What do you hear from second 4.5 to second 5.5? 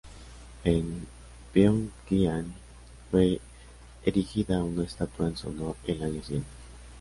una estatua en su